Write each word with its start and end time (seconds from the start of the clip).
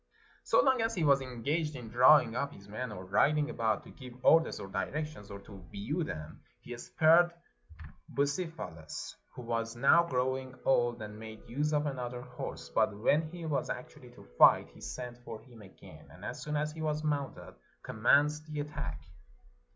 So 0.43 0.63
long 0.63 0.81
as 0.81 0.95
he 0.95 1.03
was 1.03 1.21
engaged 1.21 1.75
in 1.75 1.89
drawing 1.89 2.35
up 2.35 2.51
his 2.53 2.67
men, 2.67 2.91
or 2.91 3.05
riding 3.05 3.51
about 3.51 3.83
to 3.83 3.91
give 3.91 4.15
orders 4.25 4.59
or 4.59 4.67
directions, 4.67 5.29
or 5.29 5.37
to 5.41 5.61
view 5.71 6.03
them, 6.03 6.41
he 6.59 6.75
spared 6.79 7.31
Bucephalus, 8.09 9.15
who 9.35 9.43
was 9.43 9.75
now 9.75 10.01
groviing 10.07 10.57
old, 10.65 11.03
and 11.03 11.19
made 11.19 11.47
use 11.47 11.71
of 11.71 11.85
another 11.85 12.21
horse; 12.23 12.67
but 12.69 12.97
when 12.97 13.29
he 13.29 13.45
was 13.45 13.69
actually 13.69 14.09
to 14.15 14.23
fight, 14.39 14.71
he 14.71 14.81
sent 14.81 15.19
for 15.19 15.39
him 15.39 15.61
again, 15.61 16.07
and 16.09 16.25
as 16.25 16.41
soon 16.41 16.55
as 16.57 16.71
he 16.71 16.81
was 16.81 17.03
mounted, 17.03 17.53
commenced 17.83 18.47
the 18.47 18.61
attack. 18.61 18.99